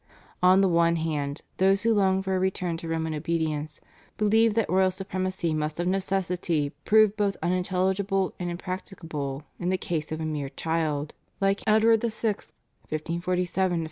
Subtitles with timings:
[0.41, 3.79] On the one hand, those, who longed for a return to Roman obedience,
[4.17, 10.11] believed that royal supremacy must of necessity prove both unintelligible and impracticable in the case
[10.11, 12.35] of a mere child like Edward VI.